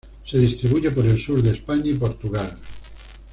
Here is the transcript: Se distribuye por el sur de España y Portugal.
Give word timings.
Se 0.25 0.35
distribuye 0.39 0.89
por 0.89 1.05
el 1.05 1.21
sur 1.21 1.43
de 1.43 1.51
España 1.51 1.91
y 1.91 1.93
Portugal. 1.93 2.57